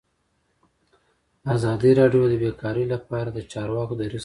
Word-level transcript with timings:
ازادي 1.53 1.91
راډیو 1.99 2.23
د 2.29 2.33
بیکاري 2.43 2.85
لپاره 2.93 3.29
د 3.31 3.39
چارواکو 3.51 3.93
دریځ 3.99 4.07
خپور 4.11 4.17
کړی. 4.19 4.19